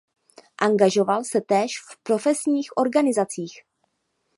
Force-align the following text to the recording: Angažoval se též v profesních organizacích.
Angažoval 0.57 1.23
se 1.23 1.41
též 1.41 1.71
v 1.89 2.03
profesních 2.03 2.77
organizacích. 2.77 3.61